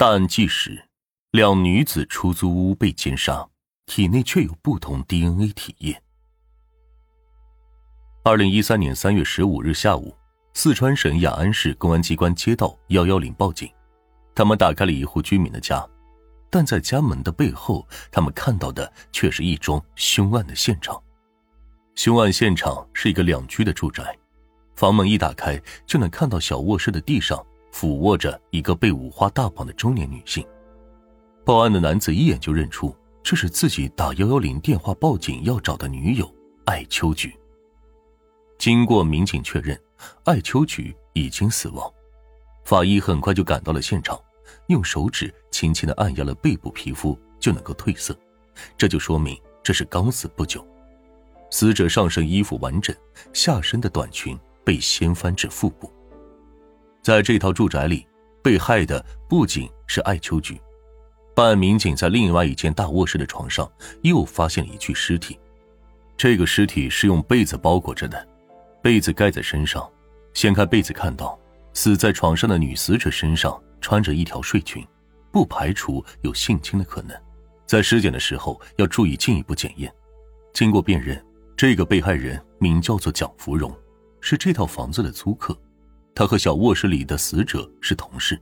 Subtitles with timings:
[0.00, 0.80] 大案纪实：
[1.32, 3.44] 两女子出租屋被奸杀，
[3.84, 6.00] 体内却有不同 DNA 体液。
[8.22, 10.16] 二零一三年三月十五日下午，
[10.54, 13.68] 四川省雅安市公安机关接到幺幺零报警，
[14.36, 15.84] 他们打开了一户居民的家，
[16.48, 20.96] 但在家门的背后，他们看到的却是一桩凶案的现场。
[21.96, 24.16] 凶案现场是一个两居的住宅，
[24.76, 27.44] 房门一打开，就能看到小卧室的地上。
[27.70, 30.44] 俯卧着一个被五花大绑的中年女性，
[31.44, 36.32] 报案的男子一眼就认出这是自己打幺幺零电话报警要找的女友
[36.64, 37.34] 艾秋菊。
[38.58, 39.80] 经过民警确认，
[40.24, 41.92] 艾秋菊已经死亡，
[42.64, 44.18] 法医很快就赶到了现场，
[44.66, 48.18] 用手指轻轻的按压了背部皮肤就能够褪色，
[48.76, 50.66] 这就说明这是刚死不久。
[51.50, 52.94] 死者上身衣服完整，
[53.32, 55.90] 下身的短裙被掀翻至腹部。
[57.02, 58.06] 在这套住宅里，
[58.42, 60.60] 被害的不仅是艾秋菊，
[61.34, 63.70] 办案民警在另外一间大卧室的床上
[64.02, 65.38] 又发现了一具尸体。
[66.16, 68.28] 这个尸体是用被子包裹着的，
[68.82, 69.88] 被子盖在身上。
[70.34, 71.38] 掀开被子，看到
[71.72, 74.86] 死在床上的女死者身上穿着一条睡裙，
[75.32, 77.16] 不排除有性侵的可能。
[77.66, 79.92] 在尸检的时候要注意进一步检验。
[80.52, 81.20] 经过辨认，
[81.56, 83.74] 这个被害人名叫做蒋芙蓉，
[84.20, 85.56] 是这套房子的租客。
[86.18, 88.36] 他和小卧室里的死者是同事，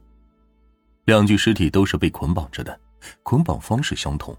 [1.05, 2.81] 两具尸体都是被捆绑着的，
[3.23, 4.35] 捆绑方式相同，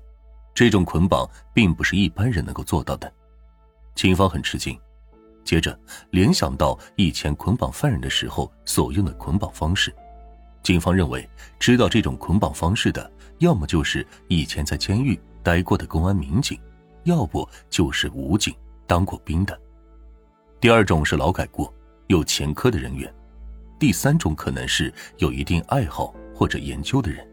[0.56, 3.14] 这种捆绑并不是一般人能够做到的。
[3.94, 4.76] 警方很吃惊，
[5.44, 9.94] 接着联想到以前捆绑犯人的时候所用的捆绑方式，
[10.64, 16.60] 警方认为知道这种捆绑方式的，要么就是以前在监狱待过的公安民警，
[17.04, 18.52] 要不就是武警
[18.88, 19.56] 当过兵的，
[20.60, 21.72] 第二种是劳改过
[22.08, 23.14] 有前科的人员。
[23.80, 27.28] 第三种可能是有一定爱好或者研究的人，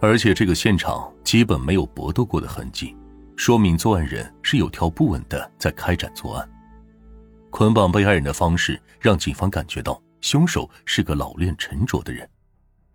[0.00, 2.96] 而且这个现场基本没有搏斗过的痕迹，
[3.36, 6.50] 说明作案人是有条不紊的在开展作案。
[7.50, 12.28] 捆绑被害人的方式让警方感觉到凶手是个老练沉着的人。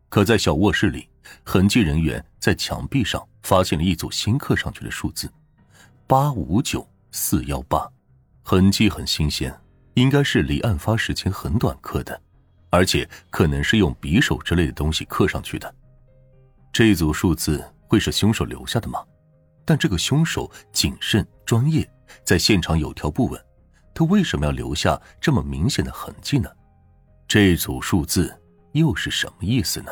[0.09, 1.09] 可在小卧室里，
[1.43, 5.29] 痕迹人员在墙壁上发现了一组新刻上去的数字：
[6.07, 7.85] 八五九四幺八，
[8.43, 9.53] 痕迹很新鲜，
[9.95, 12.21] 应该是离案发时间很短刻的。
[12.69, 15.73] 而且可能是用匕首之类的东西刻上去的，
[16.73, 19.03] 这组数字会是凶手留下的吗？
[19.63, 21.89] 但这个凶手谨慎专业，
[22.23, 23.41] 在现场有条不紊，
[23.93, 26.49] 他为什么要留下这么明显的痕迹呢？
[27.27, 28.31] 这组数字
[28.73, 29.91] 又是什么意思呢？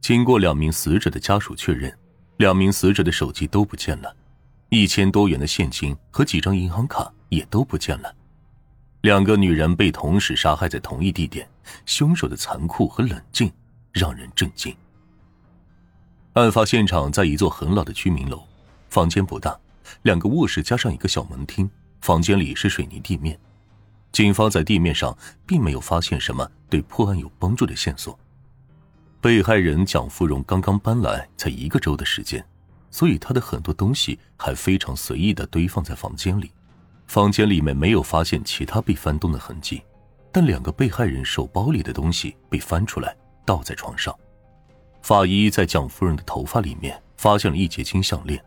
[0.00, 1.96] 经过两名死者的家属确认，
[2.36, 4.14] 两名死者的手机都不见了，
[4.68, 8.14] 一千多元的现金和几张银行卡也都不见了。
[9.02, 11.48] 两个女人被同时杀害在同一地点，
[11.84, 13.52] 凶手的残酷和冷静
[13.92, 14.74] 让人震惊。
[16.32, 18.42] 案发现场在一座很老的居民楼，
[18.90, 19.58] 房间不大，
[20.02, 21.70] 两个卧室加上一个小门厅，
[22.00, 23.38] 房间里是水泥地面。
[24.12, 28.18] 警方在地面上并没有发现什么对破案有帮助的线索。
[29.20, 32.44] 被害人蒋芙蓉刚刚搬来才一个周的时间，
[32.90, 36.50] 所以她的很多东西还非常随意的堆放在房间里。
[37.06, 39.82] 房间里面没有发现其他被翻动的痕迹，
[40.32, 44.14] 但两个被害人手包里的东西被翻出来，倒在床上。
[45.02, 48.44] 法医在蒋夫人的头发里面发现了一截金项链，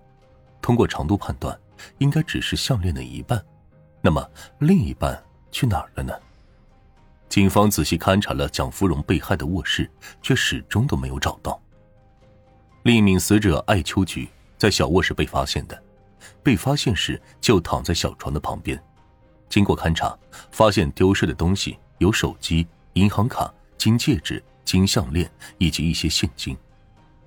[0.61, 1.57] 通过长度判断，
[1.99, 3.41] 应该只是项链的一半。
[4.01, 4.25] 那么
[4.59, 5.21] 另一半
[5.51, 6.13] 去哪儿了呢？
[7.29, 9.89] 警方仔细勘察了蒋芙蓉被害的卧室，
[10.21, 11.61] 却始终都没有找到。
[12.83, 14.27] 另一名死者艾秋菊
[14.57, 15.83] 在小卧室被发现的。
[16.43, 18.81] 被发现时就躺在小床的旁边，
[19.49, 20.17] 经过勘查，
[20.51, 26.55] 发现丢失的东西有手机、银行卡、金戒指、金项链以及一些现金。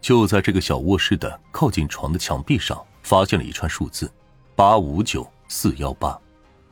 [0.01, 4.13] 就在这个小卧室的靠近床的墙壁上，发现了一串数字：
[4.57, 6.19] 八五九四幺八，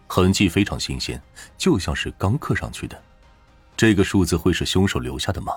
[0.09, 1.23] 痕迹非常新鲜，
[1.57, 3.01] 就像是刚刻上去的。
[3.77, 5.53] 这个数字会是凶手留下的吗？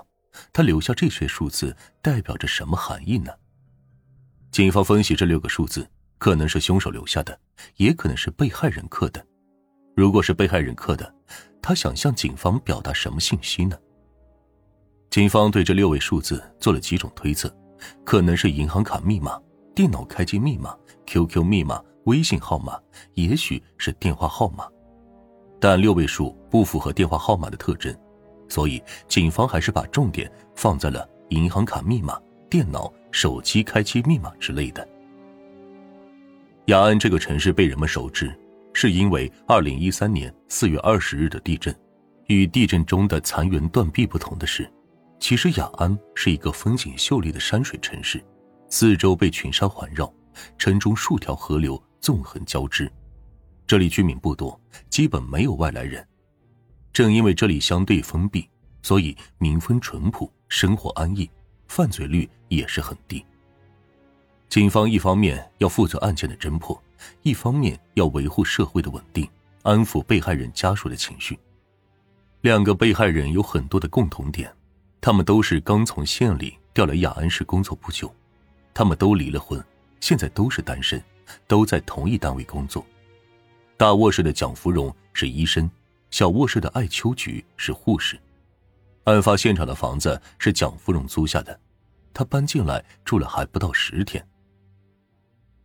[0.51, 3.31] 他留下这些数字代表着什么含义呢？
[4.51, 5.89] 警方分析这六个数字。
[6.23, 7.37] 可能是凶手留下的，
[7.75, 9.21] 也可能是被害人刻的。
[9.93, 11.13] 如果是被害人刻的，
[11.61, 13.77] 他想向警方表达什么信息呢？
[15.09, 17.53] 警方对这六位数字做了几种推测，
[18.05, 19.37] 可能是银行卡密码、
[19.75, 20.73] 电脑开机密码、
[21.05, 22.79] QQ 密码、微信号码，
[23.15, 24.65] 也许是电话号码。
[25.59, 27.93] 但六位数不符合电话号码的特征，
[28.47, 32.17] 所以警方还是把重点放在了银行卡密码、
[32.49, 34.87] 电脑、手机开机密码之类的。
[36.67, 38.33] 雅安这个城市被人们熟知，
[38.71, 41.75] 是因为二零一三年四月二十日的地震。
[42.27, 44.71] 与地震中的残垣断壁不同的是，
[45.19, 48.23] 其实雅安是一个风景秀丽的山水城市，
[48.69, 50.11] 四周被群山环绕，
[50.57, 52.89] 城中数条河流纵横交织。
[53.67, 54.57] 这里居民不多，
[54.89, 56.05] 基本没有外来人。
[56.93, 58.49] 正因为这里相对封闭，
[58.83, 61.29] 所以民风淳朴，生活安逸，
[61.67, 63.25] 犯罪率也是很低。
[64.53, 66.79] 警方一方面要负责案件的侦破，
[67.23, 69.27] 一方面要维护社会的稳定，
[69.63, 71.39] 安抚被害人家属的情绪。
[72.41, 74.53] 两个被害人有很多的共同点。
[75.01, 78.13] 他们都是刚从县里调来雅安市工作不久，
[78.75, 79.59] 他们都离了婚，
[79.99, 81.03] 现在都是单身，
[81.47, 82.85] 都在同一单位工作。
[83.75, 85.67] 大卧室的蒋芙蓉是医生，
[86.11, 88.19] 小卧室的艾秋菊是护士。
[89.05, 91.59] 案发现场的房子是蒋芙蓉租下的，
[92.13, 94.23] 她搬进来住了还不到十天。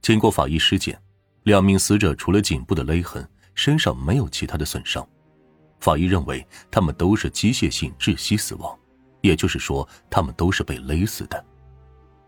[0.03, 1.01] 经过法医尸检，
[1.45, 5.07] 两名死者除了颈部的勒痕，身上没有其他的损伤。
[5.81, 8.77] 法医认为他们都是机械性窒息死亡。
[9.21, 11.45] 也就是说，他们都是被勒死的。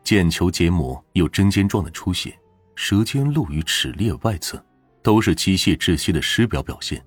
[0.04, 2.36] 睑球结膜有针尖状的出血，
[2.74, 4.60] 舌尖露于齿裂外侧，
[5.00, 7.00] 都是机械窒息的尸表表现。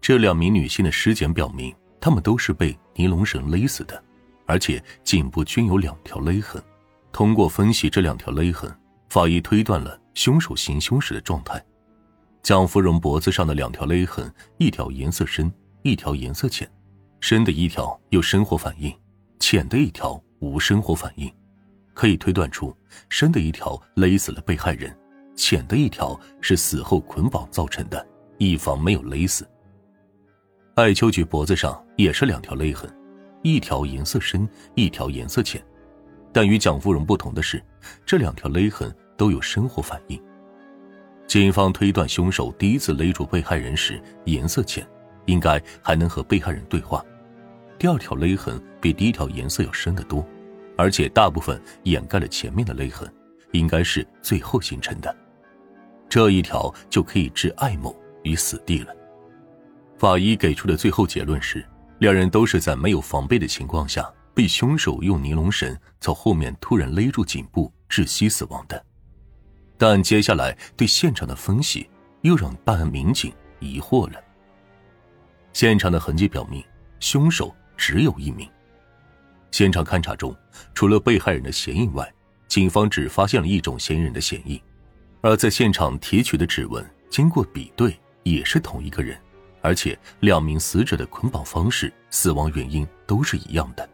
[0.00, 4.02] 这两名女性的尸检表明，她们都是被尼龙绳勒死的，
[4.46, 6.62] 而且颈部均有两条勒痕。
[7.12, 8.74] 通过分析这两条勒痕，
[9.10, 11.62] 法医推断了凶手行凶时的状态。
[12.42, 15.52] 蒋芙蓉脖子上的两条勒痕，一条颜色深，
[15.82, 16.68] 一条颜色浅，
[17.20, 18.92] 深的一条有生活反应。
[19.38, 21.30] 浅的一条无生活反应，
[21.92, 22.74] 可以推断出
[23.10, 24.96] 深的一条勒死了被害人，
[25.36, 28.04] 浅的一条是死后捆绑造成的，
[28.38, 29.46] 以防没有勒死。
[30.76, 32.90] 艾秋菊脖子上也是两条勒痕，
[33.42, 35.62] 一条颜色深，一条颜色浅，
[36.32, 37.62] 但与蒋芙蓉不同的是，
[38.06, 40.20] 这两条勒痕都有生活反应。
[41.26, 44.86] 警方推断，凶手第一次勒住被害人时颜色浅，
[45.24, 47.04] 应该还能和被害人对话。
[47.78, 50.24] 第二条勒痕比第一条颜色要深得多，
[50.78, 53.12] 而且大部分掩盖了前面的勒痕，
[53.52, 55.14] 应该是最后形成的。
[56.08, 58.94] 这一条就可以置艾某于死地了。
[59.98, 61.64] 法医给出的最后结论是，
[61.98, 68.82] 两人都是在没有防备的情况下，被凶手用尼龙绳从后面突然勒住颈部窒息死亡的。
[69.78, 71.88] 但接下来对现场的分析
[72.22, 74.20] 又让办案民警疑惑了。
[75.52, 76.64] 现场的痕迹表明，
[77.00, 77.54] 凶手。
[77.78, 78.48] 只有一名。
[79.50, 80.34] 现场勘查中，
[80.72, 82.10] 除了被害人的嫌疑外，
[82.48, 84.58] 警方只发现了一种嫌疑人的嫌疑，
[85.20, 89.14] 而在现场提取的指纹经过比对，也是同一个人，
[89.60, 93.86] 而且两名死者的捆绑方式、死亡原因都是一样的，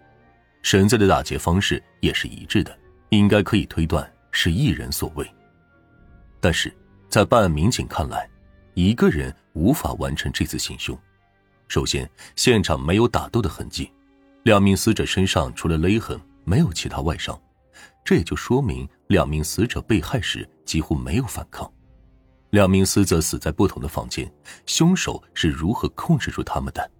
[0.62, 5.28] 绳子的打结方式也是一致的，应该可以推断是一人所为。
[6.42, 6.74] 但是
[7.08, 8.28] 在办案民警看来，
[8.74, 10.98] 一个人无法完成这次行凶。
[11.68, 13.92] 首先，现场没有打斗的痕迹，
[14.42, 17.40] 两名死者身上除了勒痕，没有其他外伤，
[18.04, 21.72] 这也就说明两名死者被害时几乎没有反抗。
[22.50, 24.28] 两名死者死在不同的房间，
[24.66, 26.90] 凶手是如何控制住他们的？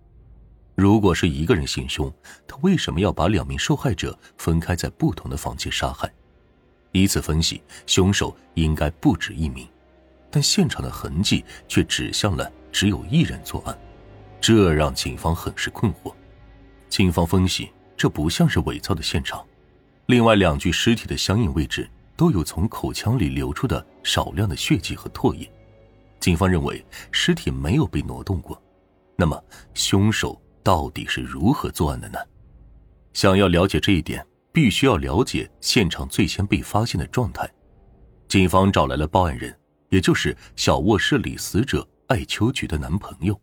[0.77, 2.11] 如果是一个人行凶，
[2.47, 6.09] 他为什么要把两名受害者分开在不同的房间杀害？
[6.93, 9.67] 以此分析，凶手应该不止一名，
[10.31, 13.77] 但现场的痕迹却指向了只有一人作案。
[14.41, 16.15] 这让警方很是困惑。
[16.89, 19.45] 警方分析，这不像是伪造的现场。
[20.07, 25.51] 另外两具尸体的相应位置都有从口腔里流出的少量的血迹和唾液。
[26.21, 28.61] 警方认为尸体没有被挪动过。
[29.17, 29.43] 那么，
[29.75, 32.19] 凶手到底是如何作案的呢？
[33.13, 37.51] 想要了解这一点，必须要了解现场最先被发现的状态。
[38.29, 39.55] 警方找来了报案人，
[39.89, 43.39] 也就是小卧室里死者艾秋菊的男朋友。